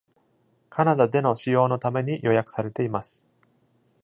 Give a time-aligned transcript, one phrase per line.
[0.71, 3.23] カナダでの使用のために予約されています。